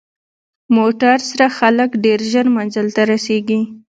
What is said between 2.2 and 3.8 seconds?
ژر منزل ته رسېږي.